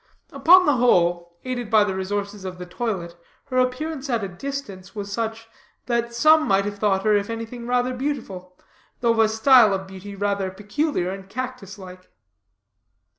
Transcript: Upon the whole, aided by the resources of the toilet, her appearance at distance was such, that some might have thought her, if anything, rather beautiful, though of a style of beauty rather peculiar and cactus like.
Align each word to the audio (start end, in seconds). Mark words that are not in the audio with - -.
Upon 0.31 0.65
the 0.65 0.77
whole, 0.77 1.37
aided 1.45 1.69
by 1.69 1.83
the 1.83 1.93
resources 1.93 2.43
of 2.43 2.57
the 2.57 2.65
toilet, 2.65 3.15
her 3.49 3.59
appearance 3.59 4.09
at 4.09 4.39
distance 4.39 4.95
was 4.95 5.11
such, 5.13 5.47
that 5.85 6.11
some 6.15 6.47
might 6.47 6.65
have 6.65 6.79
thought 6.79 7.03
her, 7.03 7.15
if 7.15 7.29
anything, 7.29 7.67
rather 7.67 7.93
beautiful, 7.93 8.57
though 9.01 9.11
of 9.11 9.19
a 9.19 9.29
style 9.29 9.75
of 9.75 9.85
beauty 9.85 10.15
rather 10.15 10.49
peculiar 10.49 11.11
and 11.11 11.29
cactus 11.29 11.77
like. 11.77 12.09